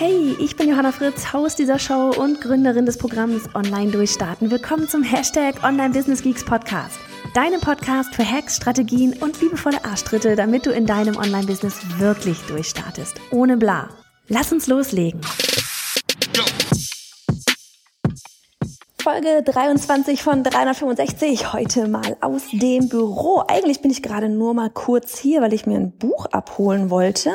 Hey, 0.00 0.36
ich 0.38 0.54
bin 0.54 0.68
Johanna 0.68 0.92
Fritz, 0.92 1.32
Haus 1.32 1.56
dieser 1.56 1.80
Show 1.80 2.12
und 2.16 2.40
Gründerin 2.40 2.86
des 2.86 2.98
Programms 2.98 3.52
Online 3.56 3.90
Durchstarten. 3.90 4.48
Willkommen 4.48 4.88
zum 4.88 5.02
Hashtag 5.02 5.64
Online 5.64 5.92
Business 5.92 6.22
Geeks 6.22 6.44
Podcast. 6.44 7.00
Deinem 7.34 7.60
Podcast 7.60 8.14
für 8.14 8.24
Hacks, 8.24 8.58
Strategien 8.58 9.14
und 9.20 9.40
liebevolle 9.40 9.84
Arschtritte, 9.84 10.36
damit 10.36 10.66
du 10.66 10.70
in 10.70 10.86
deinem 10.86 11.16
Online-Business 11.16 11.80
wirklich 11.98 12.38
durchstartest. 12.42 13.16
Ohne 13.32 13.56
bla. 13.56 13.88
Lass 14.28 14.52
uns 14.52 14.68
loslegen. 14.68 15.20
Folge 19.02 19.42
23 19.44 20.22
von 20.22 20.44
365, 20.44 21.52
heute 21.52 21.88
mal 21.88 22.16
aus 22.20 22.42
dem 22.52 22.88
Büro. 22.88 23.42
Eigentlich 23.48 23.82
bin 23.82 23.90
ich 23.90 24.04
gerade 24.04 24.28
nur 24.28 24.54
mal 24.54 24.70
kurz 24.70 25.18
hier, 25.18 25.42
weil 25.42 25.54
ich 25.54 25.66
mir 25.66 25.76
ein 25.76 25.90
Buch 25.90 26.26
abholen 26.26 26.88
wollte. 26.88 27.34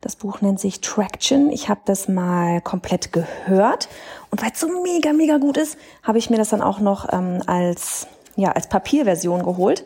Das 0.00 0.16
Buch 0.16 0.40
nennt 0.40 0.58
sich 0.58 0.80
Traction. 0.80 1.50
Ich 1.50 1.68
habe 1.68 1.80
das 1.84 2.08
mal 2.08 2.62
komplett 2.62 3.12
gehört 3.12 3.88
und 4.30 4.42
weil 4.42 4.52
es 4.52 4.60
so 4.60 4.68
mega, 4.82 5.12
mega 5.12 5.36
gut 5.36 5.58
ist, 5.58 5.76
habe 6.02 6.18
ich 6.18 6.30
mir 6.30 6.38
das 6.38 6.48
dann 6.48 6.62
auch 6.62 6.80
noch 6.80 7.12
ähm, 7.12 7.42
als, 7.46 8.06
ja, 8.34 8.52
als 8.52 8.68
Papierversion 8.68 9.42
geholt. 9.42 9.84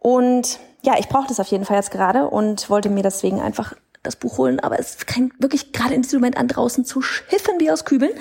Und 0.00 0.58
ja, 0.82 0.94
ich 0.98 1.08
brauche 1.08 1.28
das 1.28 1.38
auf 1.38 1.46
jeden 1.48 1.64
Fall 1.64 1.76
jetzt 1.76 1.92
gerade 1.92 2.28
und 2.28 2.68
wollte 2.68 2.90
mir 2.90 3.02
deswegen 3.02 3.40
einfach 3.40 3.74
das 4.02 4.16
Buch 4.16 4.38
holen, 4.38 4.60
aber 4.60 4.78
es 4.78 4.96
fängt 4.96 5.40
wirklich 5.40 5.72
gerade 5.72 5.94
in 5.94 6.02
diesem 6.02 6.20
Moment 6.20 6.36
an, 6.36 6.48
draußen 6.48 6.84
zu 6.84 7.00
schiffen 7.00 7.54
wie 7.58 7.70
aus 7.70 7.84
Kübeln. 7.84 8.12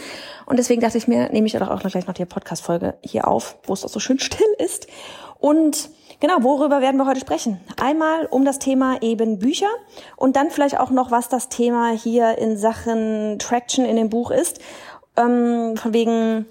Und 0.45 0.57
deswegen 0.57 0.81
dachte 0.81 0.97
ich 0.97 1.07
mir, 1.07 1.29
nehme 1.29 1.47
ich 1.47 1.61
auch 1.61 1.79
gleich 1.81 2.07
noch 2.07 2.13
die 2.13 2.25
Podcast-Folge 2.25 2.95
hier 3.01 3.27
auf, 3.27 3.57
wo 3.63 3.73
es 3.73 3.83
auch 3.83 3.89
so 3.89 3.99
schön 3.99 4.19
still 4.19 4.47
ist. 4.59 4.87
Und 5.39 5.89
genau, 6.23 6.41
worüber 6.41 6.79
werden 6.79 6.95
wir 6.95 7.05
heute 7.05 7.19
sprechen? 7.19 7.59
Einmal 7.79 8.27
um 8.27 8.45
das 8.45 8.57
Thema 8.57 9.01
eben 9.01 9.39
Bücher 9.39 9.67
und 10.15 10.37
dann 10.37 10.49
vielleicht 10.49 10.79
auch 10.79 10.89
noch, 10.89 11.11
was 11.11 11.27
das 11.27 11.49
Thema 11.49 11.91
hier 11.91 12.37
in 12.37 12.57
Sachen 12.57 13.37
Traction 13.39 13.83
in 13.83 13.97
dem 13.97 14.09
Buch 14.09 14.31
ist. 14.31 14.59
Ähm, 15.17 15.75
von 15.75 15.93
wegen 15.93 16.45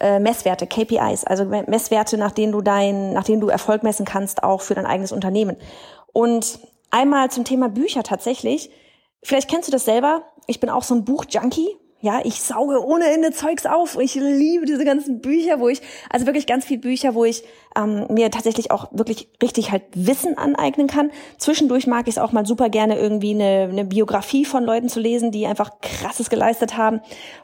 äh, 0.00 0.18
Messwerte, 0.18 0.66
KPIs, 0.66 1.24
also 1.24 1.44
Messwerte, 1.44 2.16
nach 2.16 2.32
denen 2.32 2.52
du 2.52 2.62
dein, 2.62 3.12
nach 3.12 3.24
denen 3.24 3.40
du 3.40 3.48
Erfolg 3.48 3.82
messen 3.82 4.06
kannst, 4.06 4.42
auch 4.42 4.62
für 4.62 4.74
dein 4.74 4.86
eigenes 4.86 5.12
Unternehmen. 5.12 5.56
Und 6.12 6.58
einmal 6.90 7.30
zum 7.30 7.44
Thema 7.44 7.68
Bücher 7.68 8.02
tatsächlich. 8.02 8.70
Vielleicht 9.22 9.50
kennst 9.50 9.68
du 9.68 9.72
das 9.72 9.84
selber. 9.84 10.22
Ich 10.46 10.58
bin 10.58 10.70
auch 10.70 10.82
so 10.82 10.94
ein 10.94 11.04
Buchjunkie. 11.04 11.76
Ja, 12.00 12.20
ich 12.22 12.40
sauge 12.40 12.84
ohne 12.84 13.06
Ende 13.06 13.32
Zeugs 13.32 13.66
auf. 13.66 13.98
Ich 14.00 14.14
liebe 14.14 14.66
diese 14.66 14.84
ganzen 14.84 15.20
Bücher, 15.20 15.58
wo 15.58 15.68
ich, 15.68 15.82
also 16.10 16.26
wirklich 16.26 16.46
ganz 16.46 16.64
viel 16.64 16.78
Bücher, 16.78 17.14
wo 17.14 17.24
ich 17.24 17.42
ähm, 17.76 18.06
mir 18.08 18.30
tatsächlich 18.30 18.70
auch 18.70 18.88
wirklich 18.92 19.28
richtig 19.42 19.72
halt 19.72 19.82
Wissen 19.94 20.38
aneignen 20.38 20.86
kann. 20.86 21.10
Zwischendurch 21.38 21.88
mag 21.88 22.06
ich 22.06 22.14
es 22.14 22.18
auch 22.18 22.30
mal 22.30 22.46
super 22.46 22.68
gerne, 22.68 22.96
irgendwie 22.96 23.34
eine, 23.34 23.68
eine 23.68 23.84
Biografie 23.84 24.44
von 24.44 24.62
Leuten 24.62 24.88
zu 24.88 25.00
lesen, 25.00 25.32
die 25.32 25.46
einfach 25.46 25.80
krasses 25.80 26.30
geleistet 26.30 26.76
haben. 26.76 27.00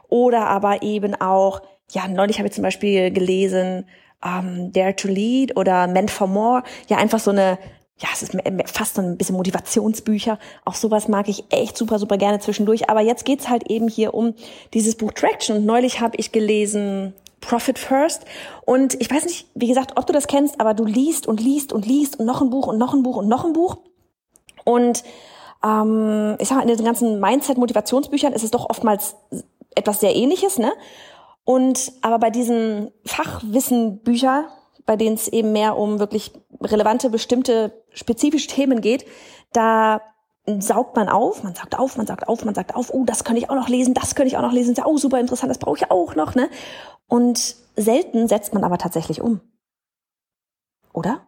Oder 0.07 0.47
aber 0.47 0.83
eben 0.83 1.15
auch, 1.15 1.61
ja, 1.91 2.07
neulich 2.07 2.37
habe 2.37 2.47
ich 2.47 2.53
zum 2.53 2.63
Beispiel 2.63 3.11
gelesen, 3.11 3.85
ähm, 4.23 4.71
Dare 4.71 4.95
to 4.95 5.09
Lead 5.09 5.57
oder 5.57 5.87
Meant 5.87 6.11
for 6.11 6.27
More. 6.27 6.63
Ja, 6.87 6.95
einfach 6.95 7.19
so 7.19 7.31
eine 7.31 7.57
ja, 7.97 8.09
es 8.13 8.23
ist 8.23 8.35
fast 8.65 8.95
so 8.95 9.01
ein 9.01 9.17
bisschen 9.17 9.37
Motivationsbücher. 9.37 10.37
Auch 10.65 10.73
sowas 10.73 11.07
mag 11.07 11.29
ich 11.29 11.45
echt 11.49 11.77
super, 11.77 11.97
super 11.97 12.17
gerne 12.17 12.39
zwischendurch. 12.39 12.89
Aber 12.89 12.99
jetzt 13.01 13.23
geht's 13.23 13.47
halt 13.47 13.69
eben 13.69 13.87
hier 13.87 14.13
um 14.13 14.33
dieses 14.73 14.95
Buch 14.95 15.13
Traction. 15.13 15.57
Und 15.57 15.65
neulich 15.65 16.01
habe 16.01 16.17
ich 16.17 16.33
gelesen 16.33 17.13
Profit 17.39 17.79
First. 17.79 18.25
Und 18.65 18.99
ich 18.99 19.09
weiß 19.09 19.23
nicht, 19.25 19.47
wie 19.55 19.67
gesagt, 19.67 19.93
ob 19.95 20.05
du 20.07 20.13
das 20.13 20.27
kennst, 20.27 20.59
aber 20.59 20.73
du 20.73 20.83
liest 20.83 21.25
und 21.25 21.39
liest 21.39 21.71
und 21.71 21.85
liest 21.85 22.19
und 22.19 22.25
noch 22.25 22.41
ein 22.41 22.49
Buch 22.49 22.67
und 22.67 22.77
noch 22.77 22.93
ein 22.93 23.03
Buch 23.03 23.15
und 23.15 23.29
noch 23.29 23.45
ein 23.45 23.53
Buch. 23.53 23.77
Und 24.65 25.03
ähm, 25.63 26.35
ich 26.39 26.49
sag 26.49 26.57
mal, 26.57 26.63
in 26.63 26.67
diesen 26.67 26.85
ganzen 26.85 27.21
Mindset-Motivationsbüchern 27.21 28.33
ist 28.33 28.43
es 28.43 28.51
doch 28.51 28.69
oftmals 28.69 29.15
etwas 29.73 30.01
sehr 30.01 30.15
ähnliches, 30.15 30.57
ne? 30.57 30.73
Und 31.45 31.93
aber 32.01 32.19
bei 32.19 32.31
diesen 32.31 32.91
Fachwissenbücher, 33.05 34.49
bei 34.85 34.95
denen 34.95 35.15
es 35.15 35.27
eben 35.27 35.51
mehr 35.51 35.77
um 35.77 35.99
wirklich 35.99 36.31
relevante, 36.61 37.09
bestimmte, 37.09 37.83
spezifische 37.93 38.47
Themen 38.47 38.81
geht, 38.81 39.05
da 39.53 40.01
saugt 40.59 40.95
man 40.95 41.09
auf, 41.09 41.43
man 41.43 41.55
sagt 41.55 41.77
auf, 41.77 41.97
man 41.97 42.05
sagt 42.05 42.27
auf, 42.27 42.45
man 42.45 42.53
sagt 42.53 42.75
auf, 42.75 42.93
oh, 42.93 43.03
das 43.05 43.23
könnte 43.23 43.41
ich 43.41 43.49
auch 43.49 43.55
noch 43.55 43.69
lesen, 43.69 43.93
das 43.93 44.15
könnte 44.15 44.27
ich 44.27 44.37
auch 44.37 44.43
noch 44.43 44.51
lesen, 44.51 44.73
ist 44.73 44.83
auch 44.83 44.97
super 44.97 45.19
interessant, 45.19 45.49
das 45.49 45.57
brauche 45.57 45.77
ich 45.77 45.91
auch 45.91 46.15
noch, 46.15 46.35
ne? 46.35 46.49
Und 47.07 47.55
selten 47.75 48.27
setzt 48.27 48.53
man 48.53 48.63
aber 48.63 48.77
tatsächlich 48.77 49.21
um. 49.21 49.41
Oder? 50.93 51.27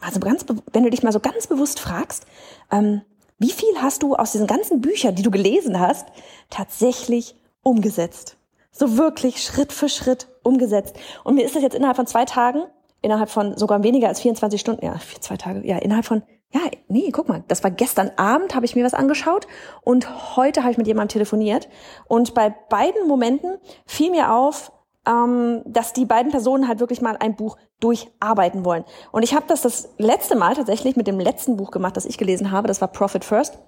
Also 0.00 0.20
ganz, 0.20 0.44
wenn 0.72 0.84
du 0.84 0.90
dich 0.90 1.02
mal 1.02 1.12
so 1.12 1.20
ganz 1.20 1.46
bewusst 1.46 1.80
fragst, 1.80 2.24
ähm, 2.70 3.02
wie 3.38 3.50
viel 3.50 3.80
hast 3.80 4.02
du 4.02 4.14
aus 4.14 4.32
diesen 4.32 4.46
ganzen 4.46 4.80
Büchern, 4.80 5.14
die 5.14 5.22
du 5.22 5.30
gelesen 5.30 5.80
hast, 5.80 6.06
tatsächlich 6.48 7.36
umgesetzt? 7.62 8.36
So 8.70 8.96
wirklich 8.96 9.42
Schritt 9.42 9.72
für 9.72 9.88
Schritt 9.88 10.28
umgesetzt. 10.42 10.96
Und 11.24 11.34
mir 11.34 11.44
ist 11.44 11.54
das 11.54 11.62
jetzt 11.62 11.74
innerhalb 11.74 11.96
von 11.96 12.06
zwei 12.06 12.24
Tagen 12.24 12.62
innerhalb 13.02 13.28
von 13.28 13.56
sogar 13.56 13.82
weniger 13.82 14.08
als 14.08 14.20
24 14.20 14.60
Stunden, 14.60 14.84
ja, 14.84 14.94
zwei 15.20 15.36
Tage, 15.36 15.66
ja, 15.66 15.78
innerhalb 15.78 16.06
von, 16.06 16.22
ja, 16.50 16.60
nee, 16.88 17.10
guck 17.12 17.28
mal, 17.28 17.44
das 17.48 17.62
war 17.62 17.70
gestern 17.70 18.10
Abend, 18.16 18.54
habe 18.54 18.64
ich 18.64 18.74
mir 18.74 18.84
was 18.84 18.94
angeschaut 18.94 19.46
und 19.82 20.36
heute 20.36 20.62
habe 20.62 20.72
ich 20.72 20.78
mit 20.78 20.86
jemandem 20.86 21.12
telefoniert. 21.12 21.68
Und 22.06 22.34
bei 22.34 22.54
beiden 22.68 23.06
Momenten 23.08 23.58
fiel 23.86 24.10
mir 24.10 24.32
auf, 24.32 24.72
ähm, 25.06 25.62
dass 25.66 25.92
die 25.92 26.04
beiden 26.04 26.30
Personen 26.30 26.68
halt 26.68 26.80
wirklich 26.80 27.00
mal 27.00 27.16
ein 27.18 27.34
Buch 27.34 27.56
durcharbeiten 27.80 28.64
wollen. 28.64 28.84
Und 29.10 29.24
ich 29.24 29.34
habe 29.34 29.46
das 29.48 29.62
das 29.62 29.88
letzte 29.98 30.36
Mal 30.36 30.54
tatsächlich 30.54 30.94
mit 30.94 31.08
dem 31.08 31.18
letzten 31.18 31.56
Buch 31.56 31.72
gemacht, 31.72 31.96
das 31.96 32.06
ich 32.06 32.18
gelesen 32.18 32.52
habe, 32.52 32.68
das 32.68 32.80
war 32.80 32.88
Profit 32.88 33.24
First 33.24 33.58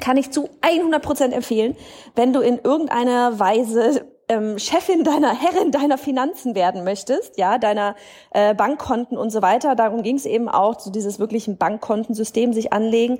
kann 0.00 0.16
ich 0.16 0.30
zu 0.30 0.48
100 0.60 1.02
Prozent 1.02 1.34
empfehlen, 1.34 1.76
wenn 2.14 2.32
du 2.32 2.40
in 2.40 2.58
irgendeiner 2.58 3.38
Weise 3.38 4.06
ähm, 4.28 4.58
Chefin 4.58 5.04
deiner 5.04 5.34
Herrin 5.40 5.70
deiner 5.70 5.98
Finanzen 5.98 6.54
werden 6.54 6.84
möchtest, 6.84 7.38
ja, 7.38 7.58
deiner 7.58 7.94
äh, 8.32 8.54
Bankkonten 8.54 9.16
und 9.16 9.30
so 9.30 9.42
weiter. 9.42 9.74
Darum 9.74 10.02
ging 10.02 10.16
es 10.16 10.26
eben 10.26 10.48
auch, 10.48 10.80
so 10.80 10.90
dieses 10.90 11.18
wirklichen 11.18 11.56
Bankkontensystem 11.56 12.52
sich 12.52 12.72
anlegen 12.72 13.18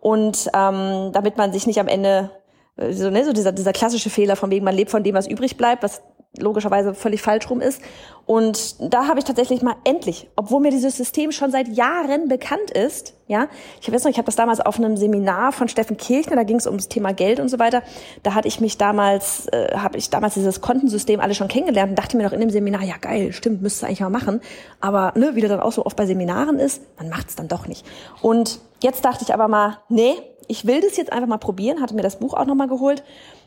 und 0.00 0.50
ähm, 0.54 1.10
damit 1.12 1.36
man 1.36 1.52
sich 1.52 1.66
nicht 1.66 1.80
am 1.80 1.88
Ende 1.88 2.30
äh, 2.76 2.92
so, 2.92 3.10
ne, 3.10 3.24
so 3.24 3.32
dieser, 3.32 3.52
dieser 3.52 3.72
klassische 3.72 4.10
Fehler 4.10 4.36
von 4.36 4.50
wegen, 4.50 4.64
man 4.64 4.74
lebt 4.74 4.90
von 4.90 5.02
dem, 5.02 5.14
was 5.14 5.26
übrig 5.26 5.56
bleibt, 5.56 5.82
was 5.82 6.02
logischerweise 6.38 6.94
völlig 6.94 7.22
falsch 7.22 7.48
rum 7.50 7.60
ist. 7.60 7.80
Und 8.26 8.76
da 8.80 9.06
habe 9.06 9.20
ich 9.20 9.24
tatsächlich 9.24 9.62
mal 9.62 9.76
endlich, 9.84 10.28
obwohl 10.34 10.60
mir 10.60 10.72
dieses 10.72 10.96
System 10.96 11.30
schon 11.30 11.52
seit 11.52 11.68
Jahren 11.68 12.28
bekannt 12.28 12.72
ist, 12.72 13.14
ja, 13.28 13.46
ich 13.80 13.90
weiß 13.90 14.02
noch, 14.02 14.10
ich 14.10 14.18
habe 14.18 14.26
das 14.26 14.34
damals 14.34 14.60
auf 14.60 14.78
einem 14.78 14.96
Seminar 14.96 15.52
von 15.52 15.68
Steffen 15.68 15.96
Kirchner, 15.96 16.34
da 16.34 16.42
ging 16.42 16.56
es 16.56 16.66
ums 16.66 16.88
Thema 16.88 17.12
Geld 17.12 17.38
und 17.38 17.48
so 17.48 17.60
weiter. 17.60 17.82
Da 18.24 18.34
hatte 18.34 18.48
ich 18.48 18.60
mich 18.60 18.78
damals, 18.78 19.46
äh, 19.48 19.76
habe 19.76 19.96
ich 19.98 20.10
damals 20.10 20.34
dieses 20.34 20.60
Kontensystem 20.60 21.20
alle 21.20 21.34
schon 21.34 21.46
kennengelernt 21.46 21.90
und 21.90 21.98
dachte 21.98 22.16
mir 22.16 22.24
noch 22.24 22.32
in 22.32 22.40
dem 22.40 22.50
Seminar, 22.50 22.82
ja 22.82 22.96
geil, 23.00 23.32
stimmt, 23.32 23.62
müsste 23.62 23.86
eigentlich 23.86 24.00
mal 24.00 24.10
machen. 24.10 24.40
Aber 24.80 25.12
ne, 25.14 25.34
wie 25.34 25.40
das 25.40 25.50
dann 25.50 25.60
auch 25.60 25.72
so 25.72 25.86
oft 25.86 25.96
bei 25.96 26.06
Seminaren 26.06 26.58
ist, 26.58 26.82
man 26.98 27.08
macht 27.08 27.28
es 27.28 27.36
dann 27.36 27.46
doch 27.46 27.68
nicht. 27.68 27.86
Und 28.22 28.58
jetzt 28.82 29.04
dachte 29.04 29.24
ich 29.24 29.32
aber 29.34 29.46
mal, 29.46 29.78
nee, 29.88 30.14
ich 30.48 30.66
will 30.66 30.80
das 30.80 30.96
jetzt 30.96 31.12
einfach 31.12 31.28
mal 31.28 31.38
probieren, 31.38 31.80
hatte 31.80 31.94
mir 31.94 32.02
das 32.02 32.18
Buch 32.18 32.34
auch 32.34 32.46
nochmal 32.46 32.68
geholt 32.68 33.02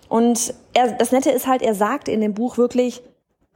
und 0.10 0.56
er, 0.74 0.92
das 0.94 1.12
Nette 1.12 1.30
ist 1.30 1.48
halt, 1.48 1.62
er 1.62 1.76
sagt 1.76 2.08
in 2.08 2.20
dem 2.20 2.34
Buch 2.34 2.58
wirklich, 2.58 3.04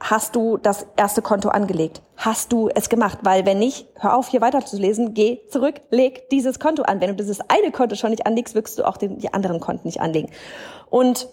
hast 0.00 0.36
du 0.36 0.56
das 0.56 0.86
erste 0.96 1.20
Konto 1.20 1.48
angelegt? 1.48 2.00
Hast 2.16 2.52
du 2.52 2.68
es 2.72 2.88
gemacht? 2.88 3.18
Weil 3.22 3.44
wenn 3.44 3.58
nicht, 3.58 3.86
hör 3.98 4.16
auf, 4.16 4.28
hier 4.28 4.40
weiterzulesen, 4.40 5.14
geh 5.14 5.40
zurück, 5.48 5.80
leg 5.90 6.28
dieses 6.30 6.60
Konto 6.60 6.82
an. 6.82 7.00
Wenn 7.00 7.10
du 7.10 7.16
dieses 7.16 7.40
eine 7.48 7.72
Konto 7.72 7.96
schon 7.96 8.10
nicht 8.10 8.26
anlegst, 8.26 8.54
wirst 8.54 8.78
du 8.78 8.86
auch 8.86 8.96
den, 8.96 9.18
die 9.18 9.32
anderen 9.34 9.60
Konten 9.60 9.88
nicht 9.88 10.00
anlegen. 10.00 10.30
Und 10.90 11.28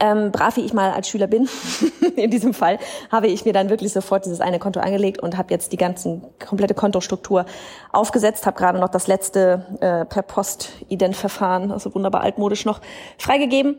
ähm, 0.00 0.30
brav 0.32 0.56
wie 0.56 0.62
ich 0.62 0.72
mal 0.72 0.92
als 0.92 1.08
Schüler 1.08 1.26
bin, 1.26 1.48
in 2.16 2.30
diesem 2.30 2.54
Fall, 2.54 2.78
habe 3.10 3.26
ich 3.26 3.44
mir 3.44 3.52
dann 3.52 3.68
wirklich 3.68 3.92
sofort 3.92 4.24
dieses 4.24 4.40
eine 4.40 4.58
Konto 4.58 4.80
angelegt 4.80 5.20
und 5.20 5.36
habe 5.36 5.52
jetzt 5.52 5.72
die 5.72 5.76
ganzen 5.76 6.22
komplette 6.38 6.72
Kontostruktur 6.72 7.44
aufgesetzt, 7.92 8.46
habe 8.46 8.56
gerade 8.56 8.78
noch 8.78 8.88
das 8.88 9.08
letzte 9.08 9.66
äh, 9.80 10.06
per 10.06 10.22
Post-Ident-Verfahren, 10.22 11.70
also 11.70 11.94
wunderbar 11.94 12.22
altmodisch 12.22 12.64
noch, 12.64 12.80
freigegeben 13.18 13.78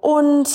und 0.00 0.48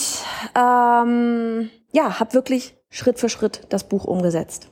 ähm, 0.55 1.69
ja, 1.91 2.19
habe 2.19 2.33
wirklich 2.33 2.75
Schritt 2.89 3.19
für 3.19 3.29
Schritt 3.29 3.61
das 3.69 3.83
Buch 3.85 4.05
umgesetzt 4.05 4.69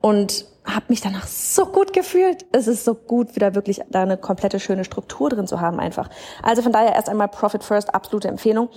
und 0.00 0.46
habe 0.64 0.86
mich 0.88 1.00
danach 1.00 1.26
so 1.26 1.66
gut 1.66 1.92
gefühlt. 1.92 2.44
Es 2.52 2.66
ist 2.66 2.84
so 2.84 2.94
gut, 2.94 3.36
wieder 3.36 3.54
wirklich 3.54 3.82
da 3.90 4.02
eine 4.02 4.16
komplette 4.16 4.58
schöne 4.58 4.84
Struktur 4.84 5.30
drin 5.30 5.46
zu 5.46 5.60
haben 5.60 5.78
einfach. 5.78 6.10
Also 6.42 6.62
von 6.62 6.72
daher 6.72 6.94
erst 6.94 7.08
einmal 7.08 7.28
Profit 7.28 7.62
First, 7.62 7.94
absolute 7.94 8.28
Empfehlung. 8.28 8.68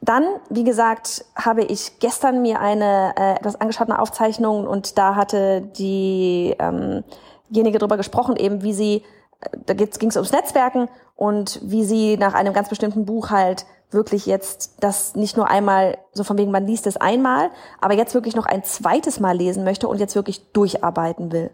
Dann, 0.00 0.24
wie 0.50 0.64
gesagt, 0.64 1.24
habe 1.34 1.62
ich 1.62 1.98
gestern 1.98 2.42
mir 2.42 2.60
eine 2.60 3.14
äh, 3.16 3.36
etwas 3.36 3.58
angeschaut 3.58 3.88
eine 3.88 4.00
Aufzeichnung 4.00 4.66
und 4.66 4.98
da 4.98 5.14
hatte 5.14 5.62
die 5.62 6.54
ähm, 6.58 7.04
diejenige 7.48 7.78
darüber 7.78 7.96
gesprochen, 7.96 8.36
eben 8.36 8.62
wie 8.62 8.74
sie, 8.74 9.02
äh, 9.40 9.56
da 9.64 9.72
ging 9.72 10.08
es 10.08 10.16
ums 10.16 10.32
Netzwerken 10.32 10.88
und 11.16 11.60
wie 11.62 11.84
sie 11.84 12.18
nach 12.18 12.34
einem 12.34 12.52
ganz 12.52 12.68
bestimmten 12.68 13.06
Buch 13.06 13.30
halt 13.30 13.64
wirklich 13.94 14.26
jetzt 14.26 14.76
das 14.80 15.14
nicht 15.14 15.36
nur 15.36 15.48
einmal, 15.48 15.98
so 16.12 16.24
von 16.24 16.36
wegen, 16.36 16.50
man 16.50 16.66
liest 16.66 16.86
es 16.86 16.96
einmal, 16.96 17.50
aber 17.80 17.94
jetzt 17.94 18.14
wirklich 18.14 18.36
noch 18.36 18.46
ein 18.46 18.64
zweites 18.64 19.20
Mal 19.20 19.36
lesen 19.36 19.64
möchte 19.64 19.88
und 19.88 19.98
jetzt 19.98 20.14
wirklich 20.14 20.52
durcharbeiten 20.52 21.32
will. 21.32 21.50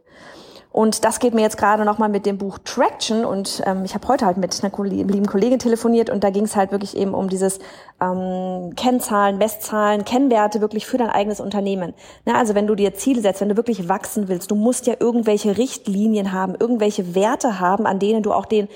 Und 0.73 1.05
das 1.05 1.19
geht 1.19 1.35
mir 1.35 1.41
jetzt 1.41 1.59
gerade 1.59 1.85
nochmal 1.85 2.09
mit 2.09 2.27
dem 2.27 2.39
Buch 2.39 2.59
Traction. 2.65 3.25
Und 3.25 3.61
ähm, 3.67 3.85
ich 3.85 3.95
habe 3.95 4.07
heute 4.07 4.25
halt 4.25 4.37
mit 4.37 4.57
einer 4.63 4.85
lieben 4.85 5.27
Kollegin 5.27 5.59
telefoniert 5.59 6.11
und 6.11 6.23
da 6.23 6.31
ging 6.31 6.45
es 6.45 6.55
halt 6.55 6.71
wirklich 6.71 6.97
eben 6.97 7.13
um 7.13 7.29
dieses 7.29 7.59
ähm, 8.01 8.73
Kennzahlen, 8.77 9.39
Messzahlen, 9.39 10.05
Kennwerte 10.05 10.61
wirklich 10.61 10.87
für 10.87 10.97
dein 10.97 11.11
eigenes 11.11 11.41
Unternehmen. 11.41 11.93
Na, 12.25 12.37
also 12.37 12.55
wenn 12.55 12.69
du 12.69 12.77
dir 12.77 12.95
Ziele 12.95 13.21
setzt, 13.21 13.41
wenn 13.41 13.49
du 13.49 13.57
wirklich 13.57 13.89
wachsen 13.89 14.29
willst, 14.29 14.51
du 14.53 14.55
musst 14.55 14.87
ja 14.87 14.95
irgendwelche 14.99 15.59
Richtlinien 15.59 16.33
haben, 16.33 16.55
irgendwelche 16.55 17.17
Werte 17.17 17.59
haben, 17.59 17.87
an 17.87 17.99
denen 17.99 18.23
du 18.23 18.33
auch 18.33 18.47
den, 18.47 18.69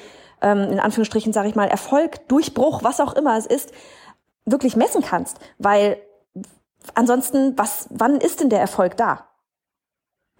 ähm, 0.44 0.70
in 0.70 0.78
Anführungsstrichen 0.78 1.32
sage 1.32 1.48
ich 1.48 1.54
mal, 1.54 1.68
Erfolg, 1.68 2.28
Durchbruch, 2.28 2.84
was 2.84 3.00
auch 3.00 3.14
immer 3.14 3.36
es 3.36 3.46
ist, 3.46 3.72
wirklich 4.44 4.76
messen 4.76 5.02
kannst. 5.02 5.38
Weil 5.58 5.96
ansonsten, 6.94 7.56
was, 7.56 7.88
wann 7.90 8.18
ist 8.18 8.40
denn 8.40 8.50
der 8.50 8.60
Erfolg 8.60 8.96
da? 8.96 9.26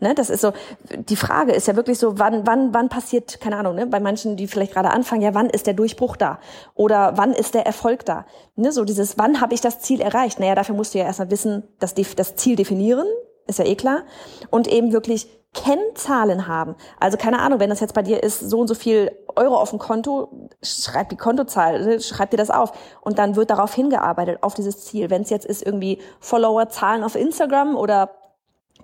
Ne, 0.01 0.15
das 0.15 0.29
ist 0.29 0.43
so, 0.43 0.53
die 0.93 1.17
Frage 1.17 1.53
ist 1.53 1.69
ja 1.69 1.77
wirklich 1.77 1.99
so, 1.99 2.19
wann, 2.19 2.47
wann, 2.47 2.75
wann 2.75 2.89
passiert, 2.89 3.41
keine 3.41 3.56
Ahnung, 3.56 3.77
ne, 3.77 3.87
bei 3.87 4.01
manchen, 4.01 4.37
die 4.37 4.49
vielleicht 4.49 4.75
gerade 4.75 4.91
anfangen, 4.91 5.23
ja, 5.23 5.35
wann 5.35 5.49
ist 5.49 5.67
der 5.67 5.73
Durchbruch 5.73 6.17
da? 6.17 6.41
Oder 6.75 7.17
wann 7.17 7.33
ist 7.33 7.55
der 7.55 7.65
Erfolg 7.65 8.05
da? 8.05 8.27
Ne, 8.56 8.73
so 8.73 8.85
dieses, 8.85 9.17
wann 9.17 9.41
habe 9.41 9.55
ich 9.55 9.62
das 9.62 9.81
Ziel 9.81 10.01
erreicht? 10.01 10.41
Naja, 10.41 10.55
dafür 10.55 10.75
musst 10.75 10.93
du 10.93 10.99
ja 10.99 11.05
erstmal 11.05 11.31
wissen, 11.31 11.62
die, 11.97 12.06
das 12.17 12.35
Ziel 12.37 12.56
definieren, 12.56 13.06
ist 13.47 13.61
ja 13.61 13.65
eh 13.65 13.77
klar. 13.77 14.03
Und 14.51 14.67
eben 14.67 14.93
wirklich 14.93 15.29
Kennzahlen 15.55 16.47
haben. 16.47 16.75
Also 17.01 17.17
keine 17.17 17.39
Ahnung, 17.41 17.61
wenn 17.61 17.71
das 17.71 17.81
jetzt 17.81 17.95
bei 17.95 18.03
dir 18.03 18.23
ist, 18.23 18.41
so 18.41 18.61
und 18.61 18.69
so 18.69 18.75
viel 18.75 19.11
Euro 19.37 19.56
auf 19.56 19.71
dem 19.71 19.79
Konto, 19.79 20.49
schreib 20.62 21.09
die 21.09 21.17
Kontozahl, 21.17 21.85
ne, 21.85 22.01
schreib 22.01 22.31
dir 22.31 22.37
das 22.37 22.51
auf. 22.51 22.73
Und 23.01 23.19
dann 23.19 23.37
wird 23.37 23.51
darauf 23.51 23.73
hingearbeitet, 23.75 24.43
auf 24.43 24.55
dieses 24.55 24.85
Ziel. 24.85 25.11
Wenn 25.11 25.23
es 25.23 25.31
jetzt 25.31 25.47
ist 25.47 25.65
irgendwie 25.65 25.99
Follower-Zahlen 26.21 27.03
auf 27.03 27.15
Instagram 27.15 27.77
oder 27.77 28.11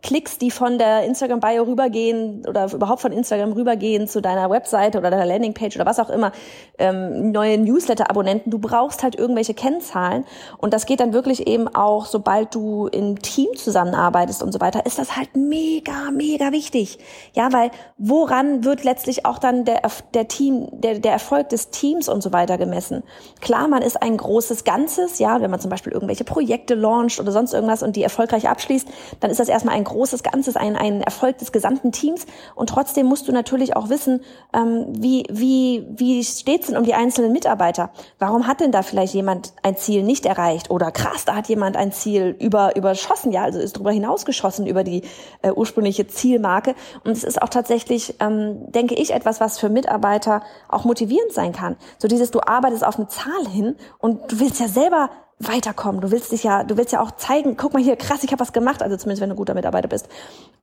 Klicks, 0.03 0.39
die 0.39 0.51
von 0.51 0.79
der 0.79 1.05
Instagram-Bio 1.05 1.65
rübergehen 1.65 2.45
oder 2.49 2.73
überhaupt 2.73 3.03
von 3.03 3.13
Instagram 3.13 3.53
rübergehen 3.53 4.09
zu 4.09 4.21
deiner 4.23 4.51
Webseite 4.51 4.99
oder 4.99 5.11
deiner 5.11 5.27
Landingpage 5.27 5.77
oder 5.77 5.87
was 5.87 5.99
auch 5.99 6.11
immer, 6.11 6.33
ähm, 6.79 7.33
neue 7.33 7.59
Newsletter-Abonnenten, 7.59 8.51
du 8.51 8.59
brauchst 8.59 9.03
halt 9.03 9.17
irgendwelche 9.17 9.55
Kennzahlen 9.55 10.25
und 10.59 10.73
das 10.73 10.87
geht 10.87 11.01
dann 11.01 11.13
wirklich 11.13 11.47
eben 11.47 11.69
auch, 11.69 12.07
sobald 12.07 12.55
du 12.55 12.87
im 12.87 13.21
Team 13.21 13.49
zusammenarbeitest 13.57 14.43
und 14.43 14.53
so 14.53 14.61
weiter, 14.61 14.87
ist 14.87 14.99
das 14.99 15.17
halt 15.17 15.37
mega, 15.37 16.11
mega 16.13 16.53
wichtig. 16.53 16.99
Ja, 17.35 17.53
weil 17.53 17.71
woran 17.99 18.65
wird 18.65 18.85
letztlich 18.85 19.27
auch 19.27 19.39
dann 19.39 19.65
der, 19.65 19.83
der 20.15 20.29
Team, 20.29 20.69
der, 20.73 20.99
der 20.99 21.13
Erfolg 21.13 21.51
des 21.51 21.71
Teams 21.71 22.09
und 22.09 22.23
so 22.23 22.33
weiter 22.33 22.57
gemessen? 22.59 23.03
Klar, 23.41 23.69
man 23.69 23.83
ist 23.83 24.01
ein 24.03 24.17
großes 24.17 24.65
Ganzes, 24.65 25.19
ja, 25.19 25.41
wenn 25.41 25.51
man 25.51 25.61
zum 25.61 25.71
Beispiel 25.71 25.93
irgendwelche 25.93 26.25
Projekte 26.25 26.75
launcht 26.75 27.21
oder 27.21 27.33
sonst 27.33 27.53
irgendwas 27.53 27.83
und 27.83 27.97
die 27.97 28.03
erfolgreich 28.03 28.49
abschließt, 28.49 28.89
dann 29.21 29.31
ist 29.31 29.41
das 29.41 29.49
erstmal 29.49 29.75
ein 29.75 29.85
großes 29.91 30.23
Ganzes, 30.23 30.57
ein, 30.57 30.77
ein 30.77 31.03
Erfolg 31.03 31.39
des 31.39 31.53
gesamten 31.53 31.93
Teams. 31.93 32.27
Und 32.55 32.71
trotzdem 32.71 33.07
musst 33.07 33.29
du 33.29 33.33
natürlich 33.33 33.77
auch 33.77 33.89
wissen, 33.89 34.23
ähm, 34.55 34.87
wie, 34.91 35.25
wie, 35.31 35.87
wie 35.91 36.25
steht's 36.25 36.69
denn 36.69 36.77
um 36.77 36.85
die 36.85 36.95
einzelnen 36.95 37.33
Mitarbeiter? 37.33 37.91
Warum 38.19 38.47
hat 38.47 38.61
denn 38.61 38.73
da 38.73 38.83
vielleicht 38.83 39.15
jemand 39.15 39.53
ein 39.63 39.77
Ziel 39.77 40.03
nicht 40.03 40.27
erreicht? 40.27 40.71
Oder 40.71 40.91
krass, 40.91 41.25
da 41.25 41.35
hat 41.35 41.49
jemand 41.49 41.77
ein 41.77 41.93
Ziel 41.93 42.37
über, 42.39 42.77
überschossen, 42.77 43.33
ja, 43.33 43.43
also 43.43 43.59
ist 43.59 43.77
darüber 43.77 43.93
hinausgeschossen 43.93 44.67
über 44.67 44.85
die 44.85 45.03
äh, 45.43 45.51
ursprüngliche 45.51 46.07
Zielmarke. 46.07 46.75
Und 47.05 47.13
es 47.13 47.25
ist 47.25 47.43
auch 47.43 47.49
tatsächlich, 47.49 48.15
ähm, 48.21 48.71
denke 48.73 48.95
ich, 48.95 49.13
etwas, 49.13 49.41
was 49.41 49.59
für 49.59 49.69
Mitarbeiter 49.69 50.43
auch 50.69 50.85
motivierend 50.85 51.33
sein 51.33 51.53
kann. 51.53 51.77
So 51.99 52.09
dieses, 52.09 52.31
du 52.31 52.41
arbeitest 52.41 52.85
auf 52.85 52.97
eine 52.97 53.09
Zahl 53.09 53.47
hin 53.49 53.77
und 53.99 54.33
du 54.33 54.41
willst 54.41 54.61
ja 54.61 54.69
selber 54.69 55.11
weiterkommen. 55.41 56.01
Du 56.01 56.11
willst 56.11 56.33
dich 56.33 56.45
ja, 56.45 56.63
du 56.63 56.77
willst 56.77 56.93
ja 56.93 57.01
auch 57.01 57.13
zeigen, 57.13 57.57
guck 57.57 57.73
mal 57.73 57.83
hier, 57.83 57.97
krass, 57.97 58.23
ich 58.23 58.31
habe 58.31 58.41
was 58.41 58.53
gemacht, 58.53 58.83
also 58.83 58.97
zumindest 58.97 59.23
wenn 59.23 59.31
du 59.31 59.35
guter 59.35 59.55
Mitarbeiter 59.55 59.89
bist. 59.89 60.09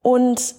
Und 0.01 0.55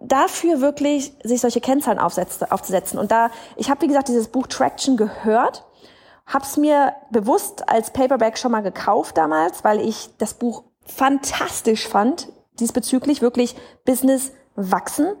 dafür 0.00 0.60
wirklich 0.60 1.12
sich 1.22 1.40
solche 1.40 1.60
Kennzahlen 1.60 1.98
aufzusetzen. 1.98 2.98
Und 2.98 3.12
da, 3.12 3.30
ich 3.56 3.70
habe 3.70 3.82
wie 3.82 3.86
gesagt 3.86 4.08
dieses 4.08 4.28
Buch 4.28 4.46
Traction 4.48 4.96
gehört, 4.96 5.64
hab's 6.26 6.56
mir 6.56 6.94
bewusst 7.10 7.68
als 7.68 7.92
Paperback 7.92 8.38
schon 8.38 8.52
mal 8.52 8.62
gekauft 8.62 9.16
damals, 9.16 9.62
weil 9.64 9.80
ich 9.80 10.10
das 10.18 10.34
Buch 10.34 10.64
fantastisch 10.84 11.86
fand, 11.86 12.28
diesbezüglich 12.58 13.22
wirklich 13.22 13.54
Business 13.84 14.32
wachsen 14.56 15.12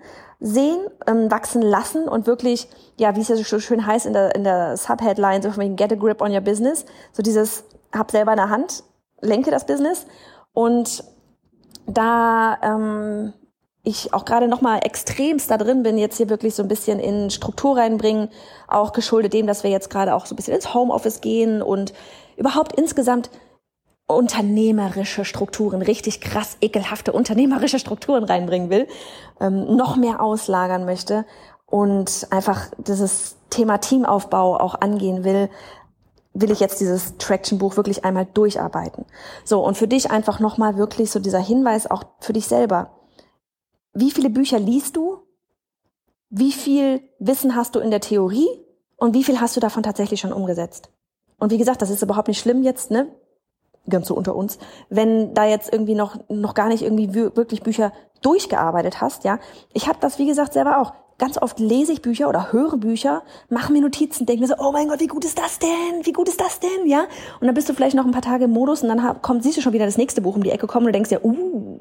sehen, 0.42 0.80
ähm, 1.06 1.30
wachsen 1.30 1.62
lassen 1.62 2.08
und 2.08 2.26
wirklich, 2.26 2.68
ja, 2.98 3.14
wie 3.14 3.20
es 3.20 3.28
ja 3.28 3.36
so 3.36 3.60
schön 3.60 3.86
heißt 3.86 4.06
in 4.06 4.12
der, 4.12 4.34
in 4.34 4.42
der 4.42 4.76
Subheadline, 4.76 5.40
so 5.40 5.52
von 5.52 5.62
wegen 5.62 5.76
Get 5.76 5.92
a 5.92 5.94
Grip 5.94 6.20
on 6.20 6.32
Your 6.32 6.40
Business, 6.40 6.84
so 7.12 7.22
dieses 7.22 7.64
habe 7.94 8.10
selber 8.10 8.32
in 8.32 8.38
der 8.38 8.50
Hand, 8.50 8.84
lenke 9.20 9.50
das 9.50 9.66
Business. 9.66 10.06
Und 10.52 11.04
da 11.86 12.58
ähm, 12.62 13.32
ich 13.82 14.14
auch 14.14 14.24
gerade 14.24 14.48
noch 14.48 14.60
mal 14.60 14.78
extremst 14.78 15.50
da 15.50 15.58
drin 15.58 15.82
bin, 15.82 15.98
jetzt 15.98 16.16
hier 16.16 16.28
wirklich 16.28 16.54
so 16.54 16.62
ein 16.62 16.68
bisschen 16.68 17.00
in 17.00 17.30
Struktur 17.30 17.76
reinbringen, 17.76 18.28
auch 18.68 18.92
geschuldet 18.92 19.32
dem, 19.32 19.46
dass 19.46 19.64
wir 19.64 19.70
jetzt 19.70 19.90
gerade 19.90 20.14
auch 20.14 20.26
so 20.26 20.34
ein 20.34 20.36
bisschen 20.36 20.54
ins 20.54 20.72
Homeoffice 20.72 21.20
gehen 21.20 21.62
und 21.62 21.92
überhaupt 22.36 22.72
insgesamt 22.74 23.30
unternehmerische 24.06 25.24
Strukturen, 25.24 25.82
richtig 25.82 26.20
krass 26.20 26.56
ekelhafte 26.60 27.12
unternehmerische 27.12 27.78
Strukturen 27.78 28.24
reinbringen 28.24 28.70
will, 28.70 28.86
ähm, 29.40 29.76
noch 29.76 29.96
mehr 29.96 30.20
auslagern 30.20 30.84
möchte 30.84 31.24
und 31.66 32.26
einfach 32.30 32.66
dieses 32.78 33.36
Thema 33.50 33.78
Teamaufbau 33.78 34.58
auch 34.58 34.80
angehen 34.80 35.24
will, 35.24 35.48
will 36.34 36.50
ich 36.50 36.60
jetzt 36.60 36.80
dieses 36.80 37.18
Traction-Buch 37.18 37.76
wirklich 37.76 38.04
einmal 38.04 38.26
durcharbeiten. 38.26 39.04
So, 39.44 39.64
und 39.64 39.76
für 39.76 39.88
dich 39.88 40.10
einfach 40.10 40.40
nochmal 40.40 40.76
wirklich 40.76 41.10
so 41.10 41.18
dieser 41.18 41.40
Hinweis 41.40 41.90
auch 41.90 42.04
für 42.20 42.32
dich 42.32 42.46
selber. 42.46 42.90
Wie 43.92 44.10
viele 44.10 44.30
Bücher 44.30 44.58
liest 44.58 44.96
du? 44.96 45.18
Wie 46.30 46.52
viel 46.52 47.02
Wissen 47.18 47.54
hast 47.54 47.74
du 47.74 47.80
in 47.80 47.90
der 47.90 48.00
Theorie? 48.00 48.48
Und 48.96 49.14
wie 49.14 49.24
viel 49.24 49.40
hast 49.40 49.56
du 49.56 49.60
davon 49.60 49.82
tatsächlich 49.82 50.20
schon 50.20 50.32
umgesetzt? 50.32 50.90
Und 51.38 51.50
wie 51.50 51.58
gesagt, 51.58 51.82
das 51.82 51.90
ist 51.90 52.02
überhaupt 52.02 52.28
nicht 52.28 52.40
schlimm 52.40 52.62
jetzt, 52.62 52.90
ne? 52.90 53.08
Ganz 53.88 54.06
so 54.06 54.14
unter 54.14 54.36
uns. 54.36 54.58
Wenn 54.88 55.34
da 55.34 55.44
jetzt 55.44 55.72
irgendwie 55.72 55.96
noch, 55.96 56.16
noch 56.28 56.54
gar 56.54 56.68
nicht 56.68 56.82
irgendwie 56.82 57.12
wirklich 57.12 57.62
Bücher 57.62 57.92
durchgearbeitet 58.22 59.00
hast, 59.00 59.24
ja. 59.24 59.40
Ich 59.72 59.88
habe 59.88 59.98
das, 60.00 60.18
wie 60.18 60.26
gesagt, 60.26 60.52
selber 60.52 60.80
auch 60.80 60.94
ganz 61.22 61.38
oft 61.38 61.60
lese 61.60 61.92
ich 61.92 62.02
Bücher 62.02 62.28
oder 62.28 62.50
höre 62.50 62.76
Bücher, 62.76 63.22
mache 63.48 63.72
mir 63.72 63.80
Notizen, 63.80 64.26
denke 64.26 64.40
mir 64.40 64.48
so, 64.48 64.56
oh 64.58 64.72
mein 64.72 64.88
Gott, 64.88 64.98
wie 64.98 65.06
gut 65.06 65.24
ist 65.24 65.38
das 65.38 65.60
denn? 65.60 66.04
Wie 66.04 66.12
gut 66.12 66.28
ist 66.28 66.40
das 66.40 66.58
denn? 66.58 66.88
Ja? 66.88 67.04
Und 67.38 67.46
dann 67.46 67.54
bist 67.54 67.68
du 67.68 67.74
vielleicht 67.74 67.94
noch 67.94 68.04
ein 68.04 68.10
paar 68.10 68.22
Tage 68.22 68.46
im 68.46 68.50
Modus 68.50 68.82
und 68.82 68.88
dann 68.88 69.22
kommt, 69.22 69.44
siehst 69.44 69.56
du 69.56 69.60
schon 69.60 69.72
wieder 69.72 69.86
das 69.86 69.96
nächste 69.96 70.20
Buch 70.20 70.34
um 70.34 70.42
die 70.42 70.50
Ecke 70.50 70.66
kommen 70.66 70.86
und 70.86 70.92
denkst 70.92 71.10
dir, 71.10 71.24
uh, 71.24 71.78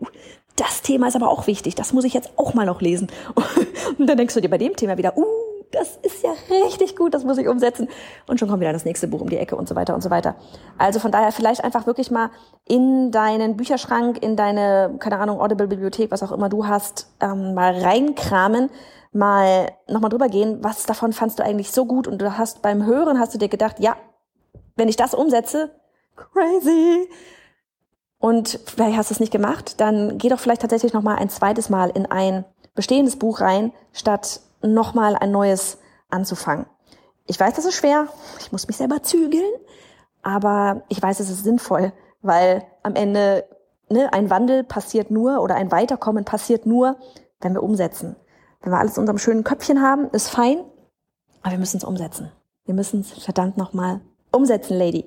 das 0.58 0.84
Thema 0.84 1.08
ist 1.08 1.16
aber 1.16 1.28
auch 1.28 1.48
wichtig, 1.48 1.74
das 1.74 1.92
muss 1.92 2.04
ich 2.04 2.14
jetzt 2.14 2.30
auch 2.36 2.54
mal 2.54 2.68
noch 2.68 2.82
lesen. 2.82 3.08
Und 3.98 4.06
dann 4.06 4.18
denkst 4.18 4.36
du 4.36 4.42
dir 4.42 4.50
bei 4.50 4.60
dem 4.60 4.76
Thema 4.76 4.98
wieder, 5.00 5.18
uh, 5.18 5.26
das 5.72 5.98
ist 6.01 6.24
ja 6.24 6.32
richtig 6.50 6.96
gut, 6.96 7.13
das 7.13 7.24
muss 7.24 7.38
ich 7.38 7.48
umsetzen. 7.48 7.88
Und 8.28 8.40
schon 8.40 8.50
kommt 8.50 8.62
wieder 8.62 8.74
das 8.74 8.86
nächste 8.86 9.08
Buch 9.08 9.22
um 9.22 9.30
die 9.30 9.38
Ecke 9.38 9.56
und 9.56 9.68
so 9.68 9.75
weiter 9.75 9.96
und 9.96 10.01
so 10.01 10.10
weiter. 10.10 10.36
Also 10.78 11.00
von 11.00 11.12
daher 11.12 11.32
vielleicht 11.32 11.63
einfach 11.63 11.88
wirklich 11.88 12.12
mal 12.12 12.30
in 12.68 13.12
deinen 13.12 13.58
Bücherschrank, 13.58 14.22
in 14.22 14.36
deine, 14.36 14.96
keine 15.00 15.20
Ahnung, 15.20 15.40
Audible-Bibliothek, 15.40 16.12
was 16.12 16.24
auch 16.24 16.32
immer 16.32 16.50
du 16.50 16.68
hast, 16.68 17.08
ähm, 17.22 17.54
mal 17.54 17.74
reinkramen 17.80 18.70
mal 19.12 19.72
nochmal 19.88 20.10
drüber 20.10 20.30
gehen, 20.30 20.63
was 20.63 20.86
davon 20.86 21.13
fandst 21.13 21.40
du 21.40 21.44
eigentlich 21.44 21.72
so 21.72 21.86
gut 21.86 22.08
und 22.08 22.22
du 22.22 22.38
hast 22.38 22.62
beim 22.62 22.86
Hören 22.86 23.20
hast 23.20 23.34
du 23.34 23.38
dir 23.38 23.50
gedacht, 23.50 23.80
ja, 23.80 23.98
wenn 24.75 24.88
ich 24.88 24.96
das 24.96 25.13
umsetze, 25.13 25.72
crazy. 26.16 27.10
Und 28.20 28.60
vielleicht 28.66 28.98
hast 28.98 29.10
du 29.10 29.16
es 29.16 29.20
nicht 29.20 29.32
gemacht, 29.32 29.82
dann 29.82 30.18
geh 30.18 30.30
doch 30.30 30.40
vielleicht 30.40 30.62
tatsächlich 30.62 30.94
nochmal 30.94 31.18
ein 31.18 31.30
zweites 31.30 31.70
Mal 31.70 31.90
in 31.90 32.06
ein 32.06 32.46
bestehendes 32.75 33.18
Buch 33.18 33.42
rein, 33.42 33.74
statt 33.92 34.42
nochmal 34.63 35.15
ein 35.15 35.32
neues 35.32 35.77
anzufangen. 36.10 36.65
Ich 37.27 37.39
weiß, 37.39 37.53
das 37.53 37.65
ist 37.65 37.75
schwer, 37.75 38.08
ich 38.39 38.51
muss 38.51 38.68
mich 38.68 38.77
selber 38.77 39.03
zügeln, 39.03 39.51
aber 40.22 40.84
ich 40.89 41.01
weiß, 41.01 41.20
es 41.20 41.30
ist 41.30 41.44
sinnvoll, 41.44 41.94
weil 42.22 42.63
am 42.84 42.96
Ende 42.96 43.46
ne, 43.89 44.12
ein 44.13 44.30
Wandel 44.30 44.63
passiert 44.63 45.12
nur 45.12 45.41
oder 45.41 45.56
ein 45.56 45.72
Weiterkommen 45.72 46.25
passiert 46.25 46.65
nur, 46.65 46.98
wenn 47.39 47.53
wir 47.53 47.63
umsetzen. 47.63 48.15
Wenn 48.62 48.72
wir 48.72 48.80
alles 48.80 48.98
in 48.98 49.01
unserem 49.01 49.18
schönen 49.18 49.44
Köpfchen 49.44 49.82
haben, 49.82 50.10
ist 50.12 50.30
fein, 50.30 50.63
aber 51.41 51.51
wir 51.51 51.60
müssen 51.60 51.77
es 51.77 51.84
umsetzen. 51.84 52.32
Wir 52.65 52.74
müssen 52.75 53.01
es 53.01 53.24
verdammt 53.24 53.58
nochmal 53.58 54.01
umsetzen, 54.32 54.77
Lady. 54.77 55.06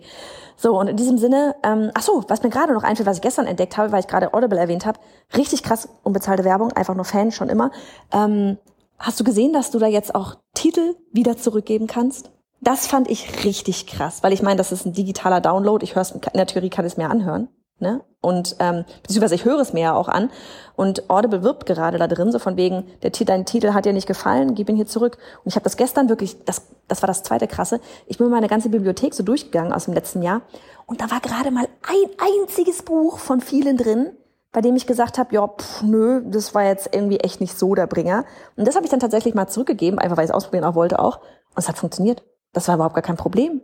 So, 0.57 0.79
und 0.79 0.89
in 0.89 0.97
diesem 0.97 1.19
Sinne, 1.19 1.57
ähm, 1.63 1.91
ach 1.95 2.03
so, 2.03 2.25
was 2.29 2.43
mir 2.43 2.51
gerade 2.51 2.73
noch 2.73 2.85
einfällt, 2.85 3.07
was 3.07 3.17
ich 3.17 3.23
gestern 3.23 3.47
entdeckt 3.47 3.77
habe, 3.77 3.91
weil 3.93 4.01
ich 4.01 4.07
gerade 4.07 4.35
Audible 4.35 4.59
erwähnt 4.59 4.87
habe, 4.87 4.99
richtig 5.37 5.63
krass 5.63 5.89
unbezahlte 6.03 6.45
Werbung, 6.45 6.73
einfach 6.73 6.95
nur 6.95 7.05
Fan, 7.05 7.33
schon 7.33 7.49
immer. 7.49 7.71
Ähm, 8.13 8.59
hast 8.99 9.21
du 9.21 9.25
gesehen, 9.25 9.53
dass 9.53 9.71
du 9.71 9.79
da 9.79 9.87
jetzt 9.87 10.15
auch 10.15 10.37
Titel 10.55 10.95
wieder 11.13 11.37
zurückgeben 11.37 11.87
kannst? 11.87 12.31
das 12.65 12.87
fand 12.87 13.11
ich 13.11 13.45
richtig 13.45 13.87
krass, 13.87 14.23
weil 14.23 14.33
ich 14.33 14.43
meine, 14.43 14.57
das 14.57 14.73
ist 14.73 14.87
ein 14.87 14.93
digitaler 14.93 15.41
Download. 15.41 15.85
Ich 15.85 15.95
höre 15.95 16.03
es 16.03 16.13
in 16.13 16.21
der 16.35 16.47
Theorie 16.47 16.71
kann 16.71 16.85
es 16.85 16.97
mir 16.97 17.11
anhören. 17.11 17.49
Ne? 17.81 18.03
Und 18.21 18.57
ähm, 18.61 18.85
beziehungsweise 19.03 19.35
ich 19.35 19.45
höre 19.45 19.61
es 19.61 19.73
mir 19.73 19.81
ja 19.81 19.95
auch 19.95 20.09
an. 20.09 20.31
Und 20.77 21.11
Audible 21.11 21.43
wirbt 21.43 21.67
gerade 21.67 21.99
da 21.99 22.07
drin, 22.07 22.33
so 22.33 22.39
von 22.39 22.57
wegen, 22.57 22.85
der 23.03 23.11
dein 23.11 23.45
Titel 23.45 23.75
hat 23.75 23.85
dir 23.85 23.93
nicht 23.93 24.07
gefallen, 24.07 24.55
gib 24.55 24.69
ihn 24.69 24.77
hier 24.77 24.87
zurück. 24.87 25.19
Und 25.45 25.51
ich 25.51 25.57
habe 25.57 25.65
das 25.65 25.77
gestern 25.77 26.09
wirklich, 26.09 26.45
das, 26.45 26.63
das 26.89 27.03
war 27.03 27.09
das 27.09 27.23
zweite 27.23 27.47
krasse. 27.47 27.81
Ich 28.07 28.19
bin 28.19 28.29
meine 28.31 28.49
ganze 28.49 28.69
Bibliothek 28.71 29.13
so 29.13 29.23
durchgegangen 29.23 29.73
aus 29.73 29.85
dem 29.85 29.95
letzten 29.95 30.23
Jahr. 30.23 30.43
Und 30.87 31.01
da 31.01 31.11
war 31.11 31.21
gerade 31.21 31.51
mal 31.51 31.67
ein 31.83 32.43
einziges 32.43 32.83
Buch 32.83 33.19
von 33.19 33.41
vielen 33.41 33.77
drin, 33.77 34.13
bei 34.55 34.61
dem 34.61 34.77
ich 34.77 34.87
gesagt 34.87 35.19
habe, 35.19 35.35
ja, 35.35 35.49
pff, 35.49 35.83
nö, 35.83 36.23
das 36.27 36.55
war 36.55 36.63
jetzt 36.63 36.95
irgendwie 36.95 37.19
echt 37.19 37.41
nicht 37.41 37.59
so 37.59 37.75
der 37.75 37.89
Bringer. 37.89 38.25
Und 38.57 38.67
das 38.69 38.77
habe 38.77 38.87
ich 38.87 38.91
dann 38.91 39.01
tatsächlich 39.01 39.35
mal 39.35 39.49
zurückgegeben, 39.49 39.99
einfach 39.99 40.17
weil 40.17 40.25
ich 40.25 40.31
es 40.31 40.35
ausprobieren 40.35 40.65
auch 40.65 40.77
wollte 40.77 41.01
auch. 41.01 41.19
Und 41.19 41.59
es 41.59 41.69
hat 41.69 41.77
funktioniert. 41.77 42.25
Das 42.53 42.69
war 42.69 42.77
überhaupt 42.77 42.95
gar 42.95 43.03
kein 43.03 43.17
Problem. 43.17 43.61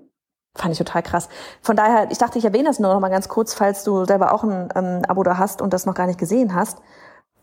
Fand 0.57 0.73
ich 0.73 0.79
total 0.79 1.05
krass. 1.05 1.29
Von 1.63 1.77
daher, 1.77 2.11
ich 2.11 2.19
dachte, 2.19 2.41
ich 2.41 2.45
erwähne 2.45 2.65
das 2.65 2.81
nur 2.81 2.93
noch 2.93 2.99
mal 2.99 3.09
ganz 3.09 3.29
kurz, 3.29 3.55
falls 3.55 3.85
du 3.85 4.05
selber 4.05 4.35
auch 4.35 4.43
ein 4.43 4.69
ähm, 4.75 5.03
Abo 5.07 5.23
da 5.23 5.39
hast 5.39 5.63
und 5.63 5.73
das 5.73 5.87
noch 5.87 5.95
gar 5.95 6.09
nicht 6.09 6.19
gesehen 6.19 6.57
hast. 6.57 6.79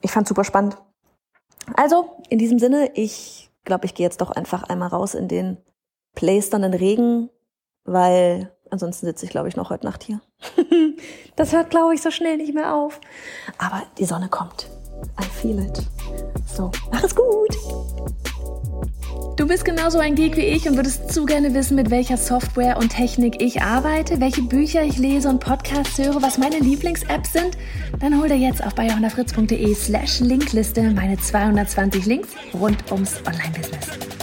Ich 0.01 0.11
fand 0.11 0.27
super 0.27 0.43
spannend. 0.43 0.75
Also, 1.73 2.17
in 2.27 2.39
diesem 2.39 2.59
Sinne, 2.59 2.91
ich 2.95 3.49
glaube, 3.63 3.85
ich 3.85 3.95
gehe 3.95 4.05
jetzt 4.05 4.19
doch 4.19 4.31
einfach 4.31 4.63
einmal 4.63 4.89
raus 4.89 5.13
in 5.13 5.29
den 5.29 5.57
plästernden 6.15 6.73
Regen, 6.73 7.29
weil 7.85 8.56
ansonsten 8.71 9.05
sitze 9.05 9.25
ich, 9.25 9.31
glaube 9.31 9.47
ich, 9.47 9.55
noch 9.55 9.69
heute 9.69 9.85
Nacht 9.85 10.03
hier. 10.03 10.21
das 11.35 11.53
hört, 11.53 11.69
glaube 11.69 11.93
ich, 11.95 12.01
so 12.01 12.11
schnell 12.11 12.37
nicht 12.37 12.53
mehr 12.53 12.73
auf. 12.73 12.99
Aber 13.57 13.83
die 13.97 14.05
Sonne 14.05 14.29
kommt. 14.29 14.67
I 15.19 15.25
feel 15.25 15.59
it. 15.59 15.81
So, 16.47 16.71
mach 16.91 17.03
es 17.03 17.15
gut. 17.15 17.57
Du 19.37 19.45
bist 19.45 19.65
genauso 19.65 19.99
ein 19.99 20.15
Geek 20.15 20.35
wie 20.35 20.41
ich 20.41 20.67
und 20.67 20.77
würdest 20.77 21.13
zu 21.13 21.25
gerne 21.25 21.53
wissen, 21.53 21.75
mit 21.75 21.91
welcher 21.91 22.17
Software 22.17 22.77
und 22.77 22.89
Technik 22.89 23.39
ich 23.39 23.61
arbeite, 23.61 24.19
welche 24.19 24.41
Bücher 24.41 24.81
ich 24.81 24.97
lese 24.97 25.29
und 25.29 25.39
Podcasts 25.39 25.99
höre, 25.99 26.23
was 26.23 26.39
meine 26.39 26.57
Lieblings-Apps 26.57 27.33
sind? 27.33 27.55
Dann 27.99 28.19
hol 28.19 28.27
dir 28.27 28.37
jetzt 28.37 28.65
auf 28.65 28.73
bayerhonderfritz.de 28.73 29.75
slash 29.75 30.21
Linkliste 30.21 30.81
meine 30.89 31.19
220 31.19 32.07
Links 32.07 32.29
rund 32.59 32.91
ums 32.91 33.17
Online-Business. 33.27 34.16